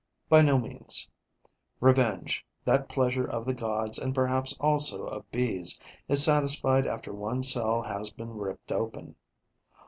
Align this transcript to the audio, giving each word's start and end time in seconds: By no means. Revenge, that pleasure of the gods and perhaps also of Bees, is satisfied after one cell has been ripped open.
By 0.29 0.41
no 0.41 0.57
means. 0.57 1.07
Revenge, 1.79 2.43
that 2.65 2.89
pleasure 2.89 3.23
of 3.27 3.45
the 3.45 3.53
gods 3.53 3.99
and 3.99 4.15
perhaps 4.15 4.57
also 4.59 5.03
of 5.05 5.29
Bees, 5.31 5.79
is 6.07 6.23
satisfied 6.23 6.87
after 6.87 7.13
one 7.13 7.43
cell 7.43 7.83
has 7.83 8.09
been 8.09 8.35
ripped 8.35 8.71
open. 8.71 9.13